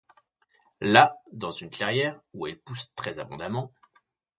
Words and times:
Là, 0.79 1.15
dans 1.31 1.51
une 1.51 1.69
clairière, 1.69 2.19
où 2.33 2.47
elle 2.47 2.59
pousse 2.59 2.91
très-abondamment. 2.95 3.71